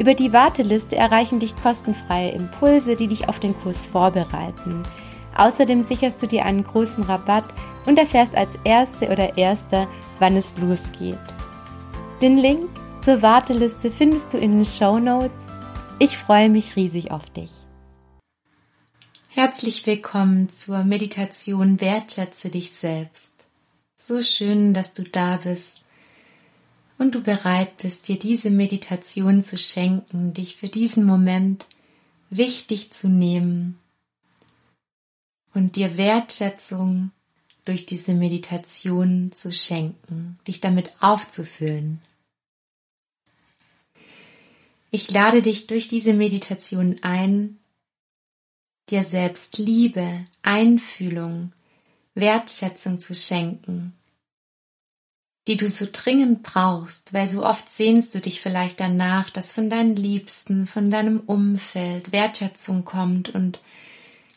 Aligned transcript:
Über 0.00 0.14
die 0.14 0.32
Warteliste 0.32 0.96
erreichen 0.96 1.40
dich 1.40 1.54
kostenfreie 1.56 2.30
Impulse, 2.30 2.96
die 2.96 3.06
dich 3.06 3.28
auf 3.28 3.38
den 3.38 3.54
Kurs 3.54 3.84
vorbereiten. 3.84 4.82
Außerdem 5.36 5.84
sicherst 5.84 6.22
du 6.22 6.26
dir 6.26 6.46
einen 6.46 6.64
großen 6.64 7.04
Rabatt 7.04 7.44
und 7.84 7.98
erfährst 7.98 8.34
als 8.34 8.54
Erste 8.64 9.10
oder 9.10 9.36
Erster, 9.36 9.88
wann 10.18 10.38
es 10.38 10.56
losgeht. 10.56 11.18
Den 12.22 12.38
Link 12.38 12.70
zur 13.02 13.20
Warteliste 13.20 13.90
findest 13.90 14.32
du 14.32 14.38
in 14.38 14.52
den 14.52 14.64
Show 14.64 14.98
Notes. 14.98 15.48
Ich 15.98 16.16
freue 16.16 16.48
mich 16.48 16.76
riesig 16.76 17.10
auf 17.10 17.28
dich. 17.28 17.50
Herzlich 19.28 19.84
willkommen 19.84 20.48
zur 20.48 20.82
Meditation 20.82 21.78
Wertschätze 21.78 22.48
dich 22.48 22.72
selbst. 22.72 23.34
So 23.96 24.22
schön, 24.22 24.72
dass 24.72 24.94
du 24.94 25.02
da 25.02 25.38
bist 25.44 25.82
und 27.00 27.14
du 27.14 27.22
bereit 27.22 27.78
bist, 27.78 28.08
dir 28.08 28.18
diese 28.18 28.50
Meditation 28.50 29.42
zu 29.42 29.56
schenken, 29.56 30.34
dich 30.34 30.56
für 30.56 30.68
diesen 30.68 31.04
Moment 31.04 31.64
wichtig 32.28 32.92
zu 32.92 33.08
nehmen 33.08 33.78
und 35.54 35.76
dir 35.76 35.96
Wertschätzung 35.96 37.10
durch 37.64 37.86
diese 37.86 38.12
Meditation 38.12 39.32
zu 39.32 39.50
schenken, 39.50 40.38
dich 40.46 40.60
damit 40.60 40.92
aufzufüllen. 41.00 42.02
Ich 44.90 45.10
lade 45.10 45.40
dich 45.40 45.68
durch 45.68 45.88
diese 45.88 46.12
Meditation 46.12 46.98
ein, 47.00 47.58
dir 48.90 49.04
selbst 49.04 49.56
Liebe, 49.56 50.22
Einfühlung, 50.42 51.52
Wertschätzung 52.14 53.00
zu 53.00 53.14
schenken, 53.14 53.94
die 55.46 55.56
du 55.56 55.68
so 55.68 55.86
dringend 55.90 56.42
brauchst, 56.42 57.12
weil 57.12 57.26
so 57.26 57.44
oft 57.44 57.68
sehnst 57.68 58.14
du 58.14 58.20
dich 58.20 58.40
vielleicht 58.40 58.78
danach, 58.78 59.30
dass 59.30 59.52
von 59.52 59.70
deinen 59.70 59.96
Liebsten, 59.96 60.66
von 60.66 60.90
deinem 60.90 61.20
Umfeld 61.20 62.12
Wertschätzung 62.12 62.84
kommt 62.84 63.30
und 63.30 63.62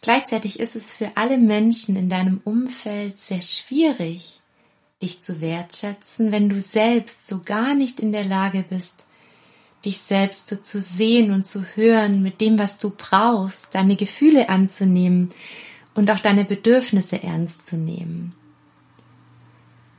gleichzeitig 0.01 0.59
ist 0.59 0.75
es 0.75 0.93
für 0.93 1.11
alle 1.15 1.37
Menschen 1.37 1.95
in 1.95 2.09
deinem 2.09 2.39
Umfeld 2.43 3.19
sehr 3.19 3.41
schwierig, 3.41 4.39
dich 5.01 5.21
zu 5.21 5.41
wertschätzen, 5.41 6.31
wenn 6.31 6.47
du 6.47 6.61
selbst 6.61 7.27
so 7.27 7.41
gar 7.41 7.75
nicht 7.75 7.99
in 7.99 8.13
der 8.13 8.25
Lage 8.25 8.63
bist, 8.67 9.03
dich 9.83 9.99
selbst 9.99 10.47
so 10.47 10.55
zu 10.55 10.79
sehen 10.79 11.31
und 11.31 11.45
zu 11.45 11.63
hören 11.75 12.23
mit 12.23 12.39
dem, 12.39 12.57
was 12.57 12.77
du 12.77 12.89
brauchst, 12.89 13.75
deine 13.75 13.97
Gefühle 13.97 14.47
anzunehmen 14.47 15.29
und 15.93 16.09
auch 16.09 16.19
deine 16.19 16.45
Bedürfnisse 16.45 17.21
ernst 17.21 17.65
zu 17.65 17.75
nehmen. 17.75 18.33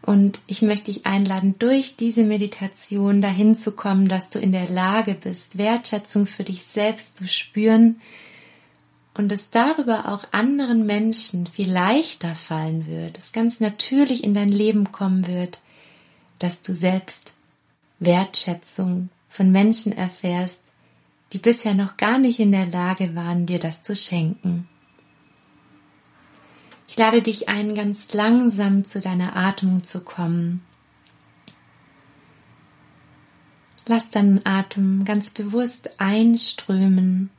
Und 0.04 0.40
ich 0.46 0.60
möchte 0.60 0.92
dich 0.92 1.06
einladen, 1.06 1.54
durch 1.58 1.96
diese 1.96 2.24
Meditation 2.24 3.22
dahin 3.22 3.54
zu 3.54 3.72
kommen, 3.72 4.06
dass 4.06 4.28
du 4.28 4.38
in 4.38 4.52
der 4.52 4.68
Lage 4.68 5.14
bist, 5.14 5.56
Wertschätzung 5.56 6.26
für 6.26 6.44
dich 6.44 6.64
selbst 6.64 7.16
zu 7.16 7.26
spüren 7.26 8.00
und 9.14 9.32
es 9.32 9.48
darüber 9.48 10.08
auch 10.08 10.24
anderen 10.32 10.84
Menschen 10.84 11.46
viel 11.46 11.72
leichter 11.72 12.34
fallen 12.34 12.86
wird, 12.86 13.16
es 13.16 13.32
ganz 13.32 13.60
natürlich 13.60 14.24
in 14.24 14.34
dein 14.34 14.50
Leben 14.50 14.92
kommen 14.92 15.26
wird, 15.26 15.58
dass 16.38 16.60
du 16.60 16.74
selbst 16.74 17.32
Wertschätzung 17.98 19.08
von 19.30 19.52
Menschen 19.52 19.92
erfährst, 19.92 20.62
die 21.32 21.38
bisher 21.38 21.74
noch 21.74 21.96
gar 21.96 22.18
nicht 22.18 22.40
in 22.40 22.52
der 22.52 22.66
Lage 22.66 23.14
waren, 23.14 23.46
dir 23.46 23.58
das 23.58 23.82
zu 23.82 23.96
schenken. 23.96 24.68
Ich 26.94 26.98
lade 26.98 27.22
dich 27.22 27.48
ein, 27.48 27.74
ganz 27.74 28.12
langsam 28.12 28.86
zu 28.86 29.00
deiner 29.00 29.34
Atmung 29.34 29.82
zu 29.82 30.04
kommen. 30.04 30.64
Lass 33.88 34.10
deinen 34.10 34.46
Atem 34.46 35.04
ganz 35.04 35.30
bewusst 35.30 35.98
einströmen, 36.00 37.30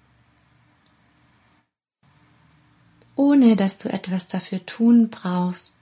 ohne 3.16 3.56
dass 3.56 3.78
du 3.78 3.88
etwas 3.88 4.28
dafür 4.28 4.66
tun 4.66 5.08
brauchst. 5.10 5.78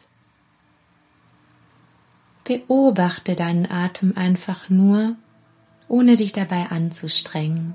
Beobachte 2.44 3.34
deinen 3.34 3.66
Atem 3.66 4.16
einfach 4.16 4.70
nur 4.70 5.16
ohne 5.88 6.16
dich 6.16 6.32
dabei 6.32 6.68
anzustrengen. 6.68 7.74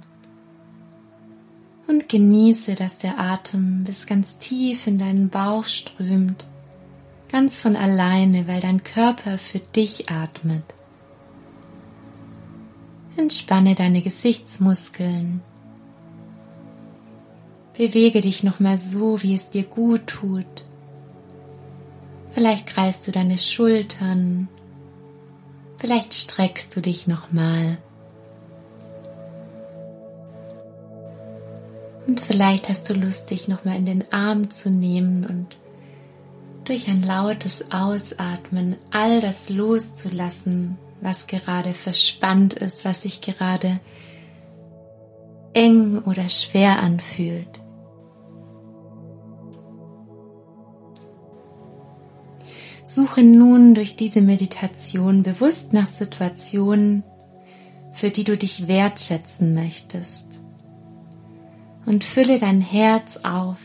Und 1.88 2.08
genieße, 2.08 2.74
dass 2.76 2.98
der 2.98 3.18
Atem 3.18 3.82
bis 3.82 4.06
ganz 4.06 4.38
tief 4.38 4.86
in 4.86 4.98
deinen 4.98 5.30
Bauch 5.30 5.64
strömt, 5.64 6.44
ganz 7.32 7.56
von 7.56 7.74
alleine, 7.76 8.46
weil 8.46 8.60
dein 8.60 8.84
Körper 8.84 9.38
für 9.38 9.58
dich 9.58 10.10
atmet. 10.10 10.64
Entspanne 13.16 13.74
deine 13.74 14.02
Gesichtsmuskeln. 14.02 15.40
Bewege 17.76 18.20
dich 18.20 18.44
nochmal 18.44 18.78
so, 18.78 19.22
wie 19.22 19.34
es 19.34 19.50
dir 19.50 19.64
gut 19.64 20.06
tut. 20.06 20.64
Vielleicht 22.28 22.66
kreist 22.66 23.06
du 23.06 23.12
deine 23.12 23.38
Schultern. 23.38 24.48
Vielleicht 25.78 26.12
streckst 26.12 26.76
du 26.76 26.82
dich 26.82 27.06
nochmal. 27.06 27.78
Und 32.08 32.20
vielleicht 32.20 32.70
hast 32.70 32.88
du 32.88 32.94
Lust, 32.94 33.30
dich 33.30 33.48
nochmal 33.48 33.76
in 33.76 33.84
den 33.84 34.12
Arm 34.12 34.48
zu 34.48 34.70
nehmen 34.70 35.26
und 35.26 35.58
durch 36.64 36.88
ein 36.88 37.02
lautes 37.02 37.70
Ausatmen 37.70 38.76
all 38.90 39.20
das 39.20 39.50
loszulassen, 39.50 40.78
was 41.02 41.26
gerade 41.26 41.74
verspannt 41.74 42.54
ist, 42.54 42.86
was 42.86 43.02
sich 43.02 43.20
gerade 43.20 43.78
eng 45.52 45.98
oder 45.98 46.30
schwer 46.30 46.78
anfühlt. 46.78 47.60
Suche 52.82 53.22
nun 53.22 53.74
durch 53.74 53.96
diese 53.96 54.22
Meditation 54.22 55.22
bewusst 55.22 55.74
nach 55.74 55.86
Situationen, 55.86 57.04
für 57.92 58.08
die 58.08 58.24
du 58.24 58.34
dich 58.34 58.66
wertschätzen 58.66 59.52
möchtest 59.52 60.37
und 61.88 62.04
fülle 62.04 62.38
dein 62.38 62.60
Herz 62.60 63.20
auf 63.24 63.56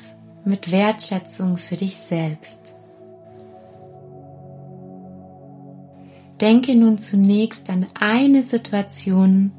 mit 0.45 0.71
Wertschätzung 0.71 1.57
für 1.57 1.75
dich 1.75 1.97
selbst. 1.97 2.63
Denke 6.39 6.73
nun 6.75 6.97
zunächst 6.97 7.69
an 7.69 7.85
eine 7.99 8.41
Situation, 8.41 9.51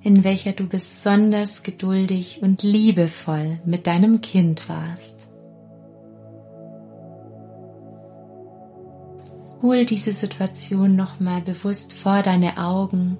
in 0.00 0.24
welcher 0.24 0.52
du 0.52 0.66
besonders 0.66 1.62
geduldig 1.62 2.40
und 2.42 2.62
liebevoll 2.62 3.60
mit 3.66 3.86
deinem 3.86 4.22
Kind 4.22 4.70
warst. 4.70 5.28
Hol 9.60 9.84
diese 9.84 10.12
Situation 10.12 10.96
nochmal 10.96 11.42
bewusst 11.42 11.92
vor 11.92 12.22
deine 12.22 12.56
Augen. 12.56 13.18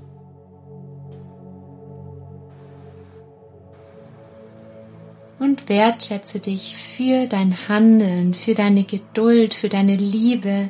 Und 5.43 5.69
wertschätze 5.69 6.39
dich 6.39 6.77
für 6.77 7.27
dein 7.27 7.67
Handeln, 7.67 8.33
für 8.33 8.55
deine 8.55 8.85
Geduld, 8.85 9.55
für 9.55 9.69
deine 9.69 9.97
Liebe 9.97 10.69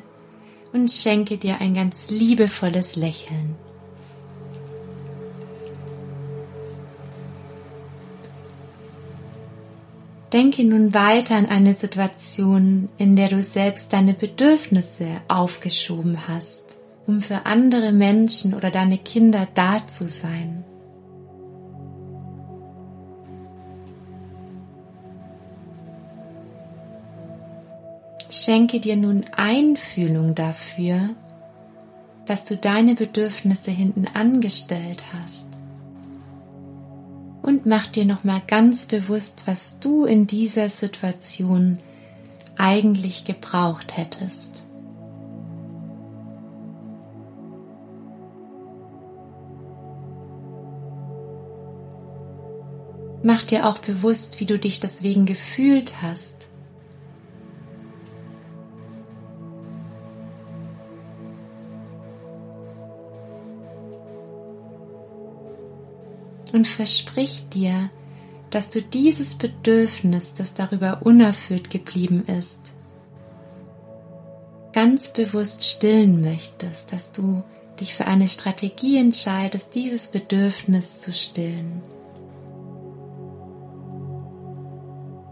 und 0.72 0.90
schenke 0.90 1.36
dir 1.36 1.60
ein 1.60 1.74
ganz 1.74 2.08
liebevolles 2.08 2.96
Lächeln. 2.96 3.54
Denke 10.32 10.64
nun 10.64 10.94
weiter 10.94 11.34
an 11.36 11.44
eine 11.44 11.74
Situation, 11.74 12.88
in 12.96 13.14
der 13.14 13.28
du 13.28 13.42
selbst 13.42 13.92
deine 13.92 14.14
Bedürfnisse 14.14 15.20
aufgeschoben 15.28 16.26
hast, 16.28 16.78
um 17.06 17.20
für 17.20 17.44
andere 17.44 17.92
Menschen 17.92 18.54
oder 18.54 18.70
deine 18.70 18.96
Kinder 18.96 19.46
da 19.52 19.86
zu 19.86 20.08
sein. 20.08 20.61
Schenke 28.44 28.80
dir 28.80 28.96
nun 28.96 29.24
Einfühlung 29.36 30.34
dafür, 30.34 31.10
dass 32.26 32.42
du 32.42 32.56
deine 32.56 32.96
Bedürfnisse 32.96 33.70
hinten 33.70 34.08
angestellt 34.08 35.04
hast 35.12 35.50
und 37.42 37.66
mach 37.66 37.86
dir 37.86 38.04
noch 38.04 38.24
mal 38.24 38.42
ganz 38.48 38.86
bewusst, 38.86 39.44
was 39.46 39.78
du 39.78 40.06
in 40.06 40.26
dieser 40.26 40.68
Situation 40.70 41.78
eigentlich 42.56 43.24
gebraucht 43.24 43.96
hättest. 43.96 44.64
Mach 53.22 53.44
dir 53.44 53.68
auch 53.68 53.78
bewusst, 53.78 54.40
wie 54.40 54.46
du 54.46 54.58
dich 54.58 54.80
deswegen 54.80 55.26
gefühlt 55.26 56.02
hast. 56.02 56.48
Und 66.52 66.68
versprich 66.68 67.48
dir, 67.48 67.90
dass 68.50 68.68
du 68.68 68.82
dieses 68.82 69.36
Bedürfnis, 69.36 70.34
das 70.34 70.54
darüber 70.54 71.00
unerfüllt 71.04 71.70
geblieben 71.70 72.24
ist, 72.26 72.60
ganz 74.72 75.12
bewusst 75.12 75.64
stillen 75.64 76.20
möchtest, 76.20 76.92
dass 76.92 77.12
du 77.12 77.42
dich 77.80 77.94
für 77.94 78.06
eine 78.06 78.28
Strategie 78.28 78.98
entscheidest, 78.98 79.74
dieses 79.74 80.08
Bedürfnis 80.08 81.00
zu 81.00 81.12
stillen. 81.12 81.82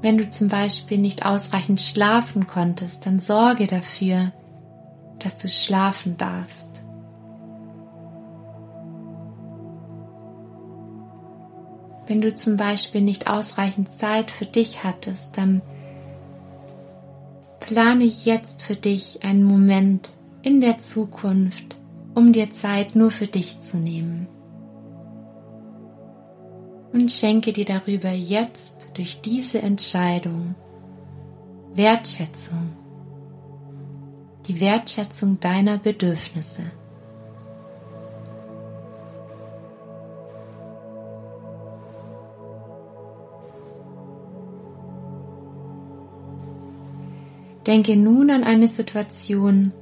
Wenn 0.03 0.17
du 0.17 0.31
zum 0.31 0.49
Beispiel 0.49 0.97
nicht 0.99 1.27
ausreichend 1.27 1.81
schlafen 1.81 2.47
konntest, 2.47 3.05
dann 3.05 3.21
sorge 3.21 3.67
dafür, 3.67 4.33
dass 5.19 5.37
du 5.37 5.49
schlafen 5.49 6.17
darfst. 6.17 6.85
Wenn 12.11 12.23
du 12.23 12.35
zum 12.35 12.57
Beispiel 12.57 13.03
nicht 13.03 13.29
ausreichend 13.29 13.97
Zeit 13.97 14.33
für 14.33 14.45
dich 14.45 14.83
hattest, 14.83 15.39
dann 15.39 15.62
plane 17.61 18.03
jetzt 18.03 18.65
für 18.65 18.75
dich 18.75 19.23
einen 19.23 19.45
Moment 19.45 20.11
in 20.43 20.61
der 20.61 20.81
Zukunft, 20.81 21.77
um 22.17 22.33
dir 22.33 22.53
Zeit 22.53 22.97
nur 22.97 23.12
für 23.12 23.29
dich 23.29 23.61
zu 23.61 23.77
nehmen. 23.77 24.27
Und 26.93 27.12
schenke 27.12 27.53
dir 27.53 27.65
darüber 27.65 28.11
jetzt 28.11 28.89
durch 28.95 29.21
diese 29.21 29.62
Entscheidung 29.62 30.57
Wertschätzung, 31.75 32.73
die 34.49 34.61
Wertschätzung 34.61 35.39
deiner 35.39 35.79
Bedürfnisse. 35.79 36.73
Denke 47.71 47.97
nun 47.97 48.31
an 48.33 48.43
eine 48.43 48.67
Situation, 48.67 49.73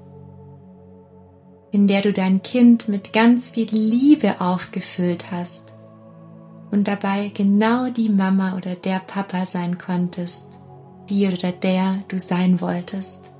in 1.70 1.88
der 1.88 2.02
du 2.02 2.12
dein 2.12 2.42
Kind 2.42 2.86
mit 2.86 3.14
ganz 3.14 3.48
viel 3.48 3.70
Liebe 3.70 4.42
aufgefüllt 4.42 5.32
hast 5.32 5.72
und 6.70 6.86
dabei 6.86 7.30
genau 7.32 7.88
die 7.88 8.10
Mama 8.10 8.58
oder 8.58 8.74
der 8.74 8.98
Papa 8.98 9.46
sein 9.46 9.78
konntest, 9.78 10.44
die 11.08 11.28
oder 11.28 11.50
der 11.50 12.04
du 12.08 12.18
sein 12.18 12.60
wolltest. 12.60 13.32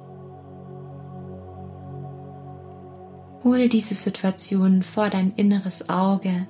Hol 3.45 3.69
diese 3.69 3.95
Situation 3.95 4.83
vor 4.83 5.11
dein 5.11 5.35
inneres 5.37 5.91
Auge 5.91 6.47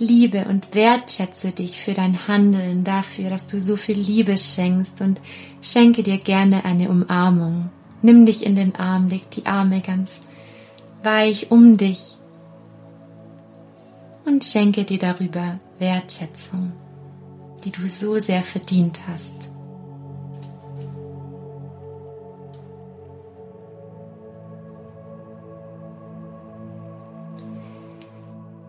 liebe 0.00 0.46
und 0.46 0.74
wertschätze 0.74 1.52
dich 1.52 1.78
für 1.78 1.94
dein 1.94 2.26
Handeln, 2.26 2.82
dafür, 2.82 3.30
dass 3.30 3.46
du 3.46 3.60
so 3.60 3.76
viel 3.76 3.98
Liebe 3.98 4.36
schenkst 4.36 5.00
und 5.02 5.20
schenke 5.60 6.02
dir 6.02 6.18
gerne 6.18 6.64
eine 6.64 6.88
Umarmung. 6.88 7.70
Nimm 8.02 8.26
dich 8.26 8.44
in 8.44 8.56
den 8.56 8.74
Arm, 8.74 9.08
leg 9.08 9.30
die 9.30 9.46
Arme 9.46 9.82
ganz 9.82 10.22
weich 11.02 11.50
um 11.50 11.76
dich 11.76 12.16
und 14.24 14.44
schenke 14.44 14.84
dir 14.84 14.98
darüber 14.98 15.60
Wertschätzung, 15.78 16.72
die 17.64 17.70
du 17.70 17.86
so 17.86 18.18
sehr 18.18 18.42
verdient 18.42 19.00
hast. 19.06 19.49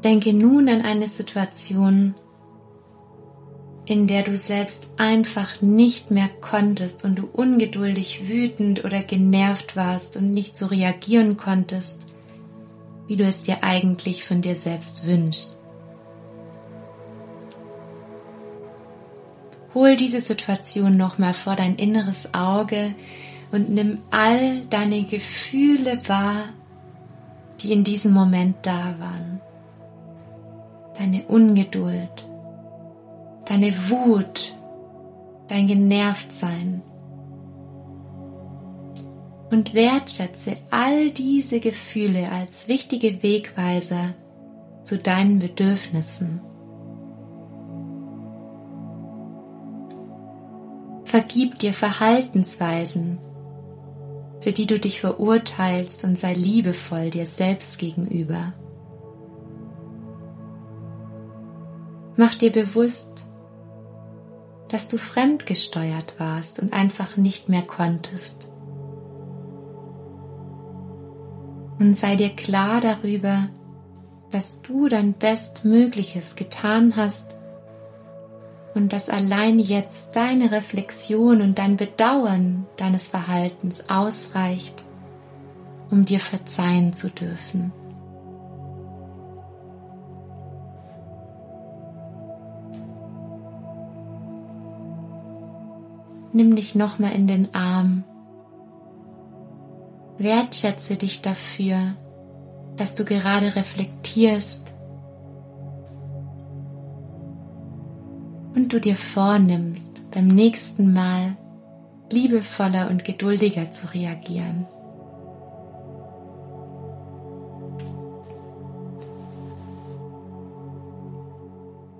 Denke 0.04 0.34
nun 0.34 0.68
an 0.68 0.82
eine 0.82 1.06
Situation, 1.06 2.16
in 3.86 4.08
der 4.08 4.24
du 4.24 4.36
selbst 4.36 4.88
einfach 4.98 5.62
nicht 5.62 6.10
mehr 6.10 6.30
konntest 6.40 7.06
und 7.06 7.16
du 7.20 7.28
ungeduldig, 7.32 8.28
wütend 8.28 8.84
oder 8.84 9.04
genervt 9.04 9.76
warst 9.76 10.18
und 10.18 10.34
nicht 10.34 10.58
so 10.58 10.68
reagieren 10.68 11.38
konntest, 11.38 12.00
wie 13.08 13.16
du 13.16 13.26
es 13.26 13.42
dir 13.42 13.64
eigentlich 13.64 14.24
von 14.24 14.42
dir 14.42 14.56
selbst 14.56 15.06
wünschst. 15.06 15.58
Hol 19.74 19.96
diese 19.96 20.20
Situation 20.20 20.98
nochmal 20.98 21.34
vor 21.34 21.56
dein 21.56 21.76
inneres 21.76 22.34
Auge 22.34 22.96
und 23.52 23.70
nimm 23.70 24.00
all 24.10 24.62
deine 24.70 25.04
Gefühle 25.04 26.00
wahr, 26.08 26.50
die 27.62 27.72
in 27.72 27.84
diesem 27.84 28.14
Moment 28.14 28.56
da 28.64 28.96
waren 29.00 29.41
deine 30.98 31.24
Ungeduld, 31.28 32.28
deine 33.46 33.74
Wut, 33.90 34.54
dein 35.48 35.68
Genervtsein. 35.68 36.82
Und 39.50 39.74
wertschätze 39.74 40.56
all 40.70 41.10
diese 41.12 41.60
Gefühle 41.60 42.30
als 42.32 42.70
wichtige 42.70 43.22
Wegweiser 43.22 44.14
zu 44.84 44.98
deinen 44.98 45.40
Bedürfnissen. 45.40 46.40
Vergib 51.04 51.60
dir 51.60 51.74
Verhaltensweisen, 51.74 53.18
für 54.40 54.54
die 54.54 54.68
du 54.68 54.80
dich 54.80 55.02
verurteilst 55.02 56.06
und 56.06 56.18
sei 56.18 56.34
liebevoll 56.34 57.10
dir 57.10 57.26
selbst 57.26 57.78
gegenüber. 57.80 58.54
Mach 62.18 62.36
dir 62.36 62.52
bewusst, 62.52 63.26
dass 64.68 64.88
du 64.88 64.98
fremdgesteuert 64.98 66.16
warst 66.18 66.60
und 66.62 66.74
einfach 66.74 67.18
nicht 67.18 67.50
mehr 67.50 67.62
konntest. 67.62 68.52
Und 71.80 71.96
sei 71.96 72.16
dir 72.16 72.30
klar 72.30 72.80
darüber, 72.80 73.50
dass 74.32 74.62
du 74.62 74.88
dein 74.88 75.14
Bestmögliches 75.14 76.36
getan 76.36 76.96
hast 76.96 77.36
und 78.74 78.94
dass 78.94 79.10
allein 79.10 79.60
jetzt 79.60 80.16
deine 80.16 80.52
Reflexion 80.52 81.42
und 81.42 81.60
dein 81.60 81.76
Bedauern 81.78 82.66
deines 82.78 83.08
Verhaltens 83.08 83.90
ausreicht, 83.90 84.86
um 85.90 86.06
dir 86.06 86.20
verzeihen 86.20 86.94
zu 86.94 87.10
dürfen. 87.10 87.74
Nimm 96.34 96.56
dich 96.56 96.76
nochmal 96.76 97.12
in 97.14 97.28
den 97.28 97.54
Arm. 97.54 98.04
Wertschätze 100.18 100.96
dich 100.96 101.22
dafür, 101.22 101.78
dass 102.78 102.96
du 102.96 103.06
gerade 103.06 103.56
reflektierst 103.56 104.72
und 108.56 108.72
du 108.74 108.80
dir 108.80 108.96
vornimmst, 108.96 110.10
beim 110.12 110.28
nächsten 110.28 110.94
Mal 110.94 111.38
liebevoller 112.12 112.90
und 112.90 113.04
geduldiger 113.04 113.72
zu 113.72 113.94
reagieren. 113.94 114.68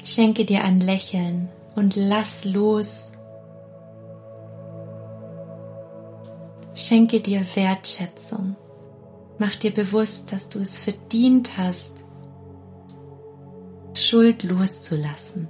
Schenke 0.04 0.46
dir 0.46 0.64
ein 0.64 0.80
Lächeln 0.80 1.50
und 1.76 1.96
lass 1.96 2.44
los. 2.46 3.12
Schenke 6.74 7.20
dir 7.20 7.46
Wertschätzung. 7.56 8.56
Mach 9.38 9.56
dir 9.56 9.72
bewusst, 9.72 10.32
dass 10.32 10.48
du 10.50 10.60
es 10.60 10.80
verdient 10.80 11.58
hast, 11.58 11.98
Schuld 13.94 14.44
loszulassen. 14.44 15.48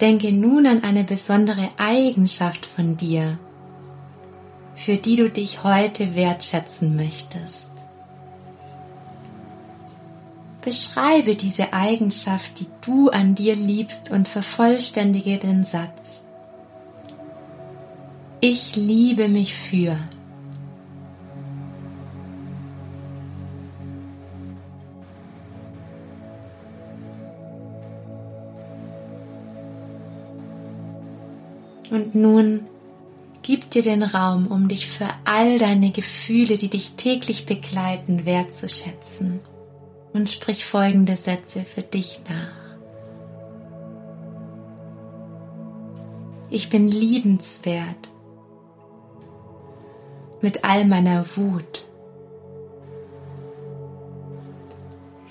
Denke 0.00 0.32
nun 0.32 0.66
an 0.66 0.82
eine 0.82 1.04
besondere 1.04 1.68
Eigenschaft 1.76 2.64
von 2.64 2.96
dir, 2.96 3.38
für 4.74 4.96
die 4.96 5.16
du 5.16 5.28
dich 5.28 5.64
heute 5.64 6.14
wertschätzen 6.14 6.96
möchtest. 6.96 7.71
Beschreibe 10.62 11.34
diese 11.34 11.72
Eigenschaft, 11.72 12.60
die 12.60 12.66
du 12.86 13.10
an 13.10 13.34
dir 13.34 13.56
liebst 13.56 14.12
und 14.12 14.28
vervollständige 14.28 15.38
den 15.38 15.64
Satz. 15.64 16.20
Ich 18.40 18.76
liebe 18.76 19.28
mich 19.28 19.54
für. 19.54 19.98
Und 31.90 32.14
nun 32.14 32.60
gib 33.42 33.70
dir 33.70 33.82
den 33.82 34.02
Raum, 34.02 34.46
um 34.46 34.68
dich 34.68 34.86
für 34.86 35.08
all 35.24 35.58
deine 35.58 35.90
Gefühle, 35.90 36.56
die 36.56 36.68
dich 36.68 36.92
täglich 36.92 37.46
begleiten, 37.46 38.24
wertzuschätzen. 38.24 39.40
Und 40.12 40.28
sprich 40.28 40.64
folgende 40.64 41.16
Sätze 41.16 41.64
für 41.64 41.82
dich 41.82 42.20
nach. 42.28 42.62
Ich 46.50 46.68
bin 46.68 46.88
liebenswert 46.88 48.10
mit 50.42 50.64
all 50.64 50.84
meiner 50.84 51.24
Wut. 51.36 51.86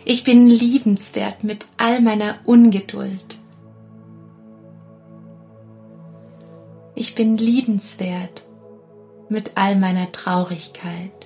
Ich 0.03 0.23
bin 0.23 0.47
liebenswert 0.47 1.43
mit 1.43 1.65
all 1.77 2.01
meiner 2.01 2.39
Ungeduld. 2.45 3.39
Ich 6.95 7.13
bin 7.13 7.37
liebenswert 7.37 8.43
mit 9.29 9.51
all 9.55 9.75
meiner 9.75 10.11
Traurigkeit. 10.11 11.20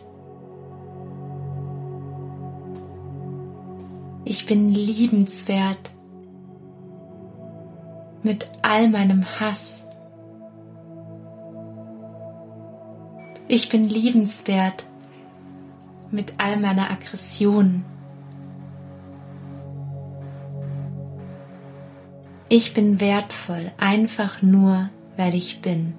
Ich 4.37 4.47
bin 4.47 4.69
liebenswert 4.69 5.91
mit 8.21 8.45
all 8.63 8.89
meinem 8.89 9.23
Hass. 9.39 9.85
Ich 13.47 13.69
bin 13.69 13.85
liebenswert 13.85 14.85
mit 16.11 16.33
all 16.37 16.57
meiner 16.57 16.91
Aggression. 16.91 17.85
Ich 22.49 22.73
bin 22.73 22.99
wertvoll 22.99 23.71
einfach 23.77 24.41
nur, 24.41 24.89
weil 25.15 25.33
ich 25.33 25.61
bin. 25.61 25.93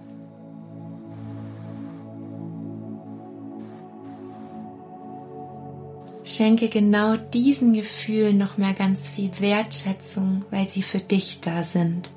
Schenke 6.26 6.68
genau 6.68 7.16
diesen 7.16 7.73
Gefühlen 7.73 8.37
noch 8.37 8.59
mehr 8.59 8.75
ganz 8.75 9.09
viel 9.09 9.30
Wertschätzung, 9.38 10.45
weil 10.50 10.68
sie 10.68 10.83
für 10.83 10.99
dich 10.99 11.40
da 11.40 11.62
sind. 11.62 12.11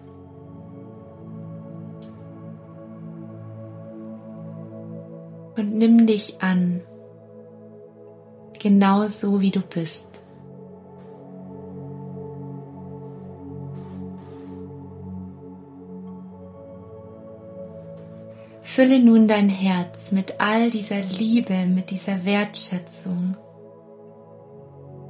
Und 5.56 5.76
nimm 5.76 6.08
dich 6.08 6.42
an, 6.42 6.82
genau 8.58 9.08
so 9.08 9.42
wie 9.42 9.52
du 9.52 9.62
bist. 9.62 10.08
Fülle 18.64 19.00
nun 19.00 19.28
dein 19.28 19.50
Herz 19.50 20.12
mit 20.12 20.40
all 20.40 20.72
dieser 20.72 21.02
Liebe, 21.02 21.68
mit 21.68 21.92
dieser 21.92 22.26
Wertschätzung 22.26 23.36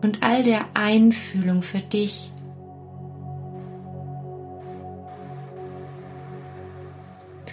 und 0.02 0.24
all 0.24 0.44
der 0.44 0.66
Einfühlung 0.74 1.62
für 1.62 1.80
dich. 1.80 2.32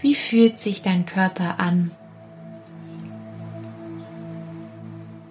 Wie 0.00 0.14
fühlt 0.14 0.60
sich 0.60 0.82
dein 0.82 1.06
Körper 1.06 1.58
an? 1.58 1.90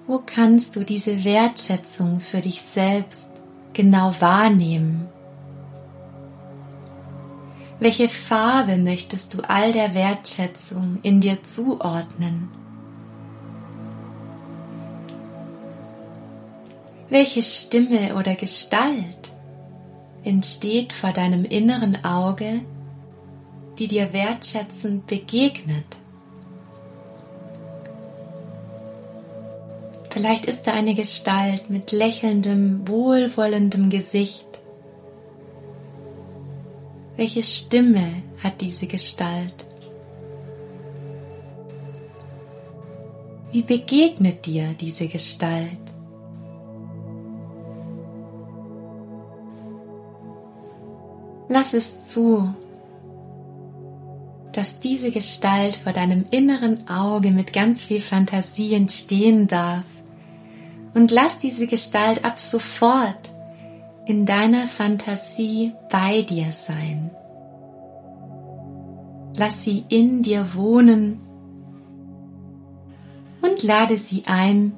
Wo 0.07 0.19
kannst 0.19 0.75
du 0.75 0.83
diese 0.83 1.23
Wertschätzung 1.23 2.19
für 2.19 2.41
dich 2.41 2.61
selbst 2.61 3.31
genau 3.73 4.13
wahrnehmen? 4.19 5.07
Welche 7.79 8.07
Farbe 8.07 8.77
möchtest 8.77 9.33
du 9.33 9.41
all 9.47 9.73
der 9.73 9.93
Wertschätzung 9.93 10.99
in 11.03 11.21
dir 11.21 11.43
zuordnen? 11.43 12.49
Welche 17.09 17.41
Stimme 17.41 18.15
oder 18.15 18.35
Gestalt 18.35 19.31
entsteht 20.23 20.91
vor 20.91 21.11
deinem 21.11 21.45
inneren 21.45 22.03
Auge, 22.03 22.61
die 23.77 23.87
dir 23.87 24.11
wertschätzend 24.11 25.05
begegnet? 25.07 25.85
Vielleicht 30.09 30.45
ist 30.45 30.63
da 30.63 30.73
eine 30.73 30.95
Gestalt 30.95 31.69
mit 31.69 31.91
lächelndem, 31.91 32.87
wohlwollendem 32.87 33.89
Gesicht 33.89 34.55
welche 37.17 37.43
Stimme 37.43 38.23
hat 38.43 38.59
diese 38.59 38.87
Gestalt? 38.87 39.65
Wie 43.53 43.61
begegnet 43.61 44.45
dir 44.45 44.75
diese 44.77 45.07
Gestalt? 45.07 45.84
Lass 51.55 51.73
es 51.73 52.03
zu, 52.03 52.53
dass 54.51 54.81
diese 54.81 55.09
Gestalt 55.09 55.77
vor 55.77 55.93
deinem 55.93 56.25
inneren 56.29 56.89
Auge 56.89 57.31
mit 57.31 57.53
ganz 57.53 57.81
viel 57.81 58.01
Fantasie 58.01 58.73
entstehen 58.73 59.47
darf. 59.47 59.85
Und 60.93 61.11
lass 61.11 61.39
diese 61.39 61.65
Gestalt 61.65 62.25
ab 62.25 62.39
sofort 62.39 63.31
in 64.05 64.25
deiner 64.25 64.65
Fantasie 64.65 65.71
bei 65.89 66.23
dir 66.23 66.51
sein. 66.51 67.09
Lass 69.33 69.63
sie 69.63 69.85
in 69.87 70.23
dir 70.23 70.55
wohnen 70.55 71.21
und 73.41 73.63
lade 73.63 73.97
sie 73.97 74.23
ein, 74.25 74.73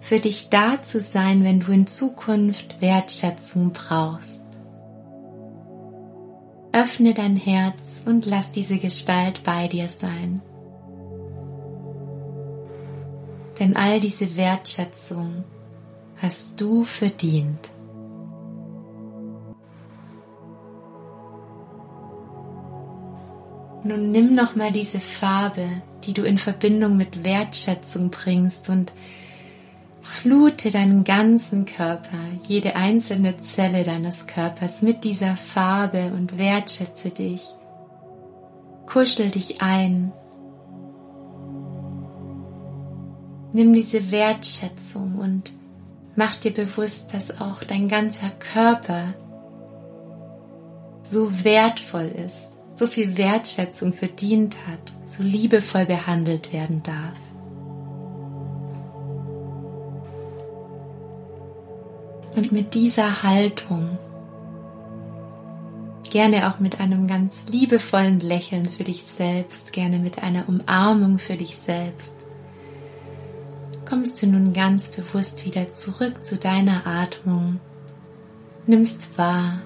für 0.00 0.20
dich 0.20 0.50
da 0.50 0.80
zu 0.80 1.00
sein, 1.00 1.42
wenn 1.42 1.58
du 1.58 1.72
in 1.72 1.88
Zukunft 1.88 2.80
Wertschätzung 2.80 3.72
brauchst. 3.72 4.47
Öffne 6.72 7.14
dein 7.14 7.36
Herz 7.36 8.02
und 8.04 8.26
lass 8.26 8.50
diese 8.50 8.78
Gestalt 8.78 9.42
bei 9.44 9.68
dir 9.68 9.88
sein. 9.88 10.42
Denn 13.58 13.76
all 13.76 14.00
diese 14.00 14.36
Wertschätzung 14.36 15.44
hast 16.20 16.60
du 16.60 16.84
verdient. 16.84 17.70
Nun 23.84 24.10
nimm 24.10 24.34
noch 24.34 24.54
mal 24.54 24.70
diese 24.70 25.00
Farbe, 25.00 25.66
die 26.04 26.12
du 26.12 26.22
in 26.22 26.36
Verbindung 26.36 26.96
mit 26.96 27.24
Wertschätzung 27.24 28.10
bringst 28.10 28.68
und 28.68 28.92
Flute 30.00 30.70
deinen 30.70 31.04
ganzen 31.04 31.64
Körper, 31.64 32.18
jede 32.46 32.76
einzelne 32.76 33.38
Zelle 33.40 33.84
deines 33.84 34.26
Körpers 34.26 34.82
mit 34.82 35.04
dieser 35.04 35.36
Farbe 35.36 36.12
und 36.14 36.38
wertschätze 36.38 37.10
dich. 37.10 37.42
Kuschel 38.86 39.30
dich 39.30 39.60
ein. 39.60 40.12
Nimm 43.52 43.72
diese 43.72 44.10
Wertschätzung 44.10 45.16
und 45.16 45.52
mach 46.16 46.34
dir 46.34 46.52
bewusst, 46.52 47.14
dass 47.14 47.40
auch 47.40 47.64
dein 47.64 47.88
ganzer 47.88 48.30
Körper 48.30 49.14
so 51.02 51.44
wertvoll 51.44 52.12
ist, 52.26 52.54
so 52.74 52.86
viel 52.86 53.16
Wertschätzung 53.16 53.92
verdient 53.92 54.56
hat, 54.66 54.92
so 55.06 55.22
liebevoll 55.22 55.86
behandelt 55.86 56.52
werden 56.52 56.82
darf. 56.82 57.18
Und 62.38 62.52
mit 62.52 62.74
dieser 62.74 63.24
Haltung, 63.24 63.98
gerne 66.08 66.48
auch 66.48 66.60
mit 66.60 66.78
einem 66.78 67.08
ganz 67.08 67.46
liebevollen 67.48 68.20
Lächeln 68.20 68.68
für 68.68 68.84
dich 68.84 69.04
selbst, 69.04 69.72
gerne 69.72 69.98
mit 69.98 70.22
einer 70.22 70.48
Umarmung 70.48 71.18
für 71.18 71.34
dich 71.34 71.56
selbst, 71.56 72.14
kommst 73.88 74.22
du 74.22 74.28
nun 74.28 74.52
ganz 74.52 74.88
bewusst 74.88 75.46
wieder 75.46 75.72
zurück 75.72 76.24
zu 76.24 76.36
deiner 76.36 76.86
Atmung, 76.86 77.58
nimmst 78.68 79.18
wahr, 79.18 79.58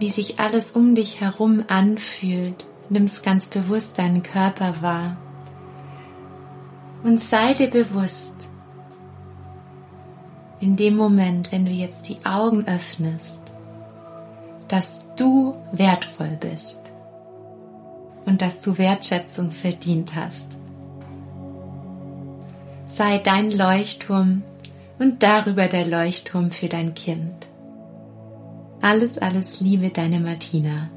wie 0.00 0.10
sich 0.10 0.38
alles 0.38 0.72
um 0.72 0.94
dich 0.94 1.22
herum 1.22 1.64
anfühlt, 1.68 2.66
nimmst 2.90 3.22
ganz 3.22 3.46
bewusst 3.46 3.98
deinen 3.98 4.22
Körper 4.22 4.82
wahr 4.82 5.16
und 7.02 7.22
sei 7.22 7.54
dir 7.54 7.70
bewusst, 7.70 8.49
in 10.60 10.76
dem 10.76 10.96
Moment, 10.96 11.52
wenn 11.52 11.64
du 11.64 11.72
jetzt 11.72 12.08
die 12.08 12.24
Augen 12.24 12.66
öffnest, 12.66 13.42
dass 14.68 15.02
du 15.16 15.56
wertvoll 15.72 16.36
bist 16.38 16.78
und 18.26 18.42
dass 18.42 18.60
du 18.60 18.78
Wertschätzung 18.78 19.50
verdient 19.50 20.14
hast. 20.14 20.56
Sei 22.86 23.18
dein 23.18 23.50
Leuchtturm 23.50 24.42
und 24.98 25.22
darüber 25.22 25.66
der 25.66 25.86
Leuchtturm 25.86 26.50
für 26.50 26.68
dein 26.68 26.94
Kind. 26.94 27.46
Alles, 28.82 29.18
alles 29.18 29.60
Liebe, 29.60 29.90
deine 29.90 30.20
Martina. 30.20 30.90